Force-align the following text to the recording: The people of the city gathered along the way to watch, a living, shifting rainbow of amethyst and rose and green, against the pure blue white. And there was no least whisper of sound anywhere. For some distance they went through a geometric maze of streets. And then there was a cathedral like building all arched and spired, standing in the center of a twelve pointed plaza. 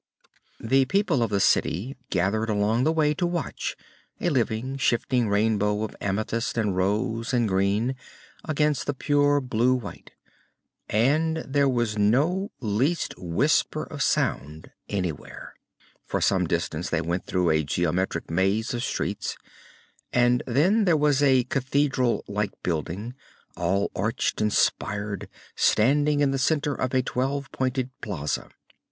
The 0.59 0.85
people 0.85 1.21
of 1.21 1.29
the 1.29 1.39
city 1.39 1.95
gathered 2.09 2.49
along 2.49 2.85
the 2.85 2.91
way 2.91 3.13
to 3.13 3.27
watch, 3.27 3.77
a 4.19 4.29
living, 4.31 4.77
shifting 4.77 5.29
rainbow 5.29 5.83
of 5.83 5.95
amethyst 6.01 6.57
and 6.57 6.75
rose 6.75 7.35
and 7.35 7.47
green, 7.47 7.93
against 8.43 8.87
the 8.87 8.95
pure 8.95 9.39
blue 9.39 9.75
white. 9.75 10.09
And 10.89 11.37
there 11.47 11.69
was 11.69 11.99
no 11.99 12.49
least 12.59 13.13
whisper 13.19 13.83
of 13.83 14.01
sound 14.01 14.71
anywhere. 14.89 15.53
For 16.07 16.19
some 16.19 16.47
distance 16.47 16.89
they 16.89 17.01
went 17.01 17.27
through 17.27 17.51
a 17.51 17.63
geometric 17.63 18.31
maze 18.31 18.73
of 18.73 18.81
streets. 18.83 19.37
And 20.11 20.41
then 20.47 20.85
there 20.85 20.97
was 20.97 21.21
a 21.21 21.43
cathedral 21.43 22.25
like 22.27 22.63
building 22.63 23.13
all 23.55 23.91
arched 23.95 24.41
and 24.41 24.51
spired, 24.51 25.29
standing 25.55 26.21
in 26.21 26.31
the 26.31 26.39
center 26.39 26.73
of 26.73 26.91
a 26.95 27.03
twelve 27.03 27.51
pointed 27.51 27.91
plaza. 28.01 28.49